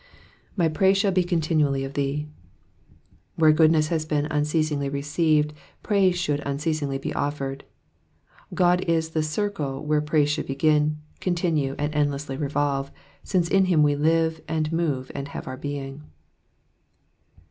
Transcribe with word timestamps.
''''My 0.57 0.73
praise 0.73 0.97
shall 0.97 1.13
he 1.13 1.23
continually 1.23 1.83
of 1.83 1.93
thee." 1.93 2.27
Where 3.35 3.51
goodness 3.51 3.89
has 3.89 4.03
been 4.03 4.25
unceasingly 4.31 4.89
received, 4.89 5.53
praiise 5.83 6.15
should 6.17 6.41
un 6.43 6.57
ceasingly 6.57 6.99
be 6.99 7.13
offered. 7.13 7.65
God 8.51 8.81
is 8.85 9.09
the 9.09 9.21
circle 9.21 9.85
where 9.85 10.01
praise 10.01 10.31
should 10.31 10.47
begin, 10.47 10.97
continue, 11.19 11.75
and 11.77 11.93
endlessly 11.93 12.35
revolve, 12.35 12.89
since 13.23 13.47
in 13.47 13.65
him 13.65 13.83
we 13.83 13.95
live, 13.95 14.41
and 14.47 14.71
move, 14.71 15.11
and 15.13 15.27
have 15.27 15.45
our 15.47 15.55
being. 15.55 16.01